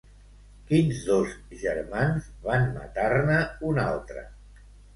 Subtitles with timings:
[0.71, 3.39] Quins dos germans van matar-ne
[3.71, 4.29] un altre?